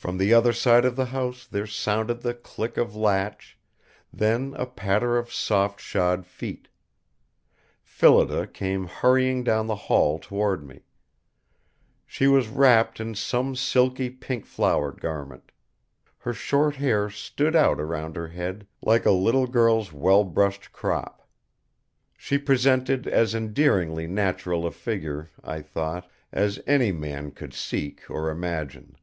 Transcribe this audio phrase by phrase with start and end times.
[0.00, 3.58] From the other side of the house there sounded the click of latch,
[4.12, 6.68] then a patter of soft shod feet.
[7.82, 10.84] Phillida came hurrying down the hall toward me.
[12.06, 15.50] She was wrapped in some silky pink flowered garment.
[16.18, 21.28] Her short hair stood out around her head like a little girl's well brushed crop.
[22.16, 28.30] She presented as endearingly natural a figure, I thought, as any man could seek or
[28.30, 28.94] imagine.